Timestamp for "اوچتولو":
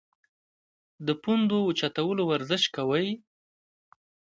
1.67-2.23